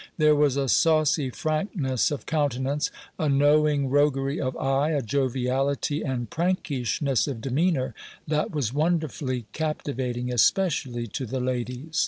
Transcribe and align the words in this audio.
There 0.17 0.35
was 0.35 0.57
a 0.57 0.67
saucy 0.67 1.29
frankness 1.29 2.09
of 2.09 2.25
countenance, 2.25 2.89
a 3.19 3.29
knowing 3.29 3.87
roguery 3.91 4.41
of 4.41 4.57
eye, 4.57 4.89
a 4.93 5.01
joviality 5.03 6.01
and 6.01 6.27
prankishness 6.27 7.27
of 7.27 7.39
demeanor, 7.39 7.93
that 8.27 8.49
was 8.49 8.73
wonderfully 8.73 9.45
captivating, 9.53 10.33
especially 10.33 11.05
to 11.05 11.27
the 11.27 11.39
ladies. 11.39 11.99